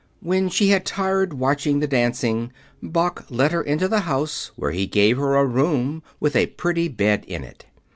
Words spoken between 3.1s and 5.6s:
led her into the house, where he gave her a